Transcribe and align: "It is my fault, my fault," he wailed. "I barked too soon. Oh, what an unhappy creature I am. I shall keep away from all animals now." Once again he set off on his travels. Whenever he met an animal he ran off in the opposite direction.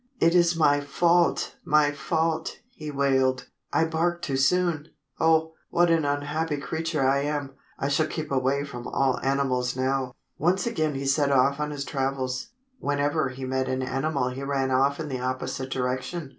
"It 0.19 0.33
is 0.33 0.55
my 0.55 0.79
fault, 0.81 1.57
my 1.63 1.91
fault," 1.91 2.57
he 2.73 2.89
wailed. 2.89 3.47
"I 3.71 3.85
barked 3.85 4.23
too 4.25 4.35
soon. 4.35 4.87
Oh, 5.19 5.53
what 5.69 5.91
an 5.91 6.05
unhappy 6.05 6.57
creature 6.57 7.07
I 7.07 7.19
am. 7.19 7.51
I 7.77 7.87
shall 7.87 8.07
keep 8.07 8.31
away 8.31 8.63
from 8.63 8.87
all 8.87 9.19
animals 9.21 9.75
now." 9.75 10.15
Once 10.39 10.65
again 10.65 10.95
he 10.95 11.05
set 11.05 11.31
off 11.31 11.59
on 11.59 11.69
his 11.69 11.85
travels. 11.85 12.47
Whenever 12.79 13.29
he 13.29 13.45
met 13.45 13.67
an 13.69 13.83
animal 13.83 14.29
he 14.29 14.41
ran 14.41 14.71
off 14.71 14.99
in 14.99 15.07
the 15.07 15.19
opposite 15.19 15.69
direction. 15.69 16.29